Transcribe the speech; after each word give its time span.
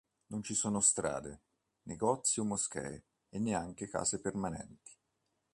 Non 0.31 0.41
ci 0.41 0.55
sono 0.55 0.79
strade, 0.81 1.41
negozi 1.83 2.39
o 2.39 2.43
moschee 2.43 3.03
e 3.29 3.37
neanche 3.37 3.87
case 3.87 4.19
permanenti. 4.19 4.97